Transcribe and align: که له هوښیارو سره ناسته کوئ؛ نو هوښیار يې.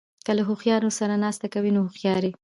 که 0.25 0.31
له 0.37 0.43
هوښیارو 0.49 0.89
سره 0.99 1.13
ناسته 1.23 1.47
کوئ؛ 1.53 1.69
نو 1.75 1.79
هوښیار 1.85 2.23
يې. 2.27 2.31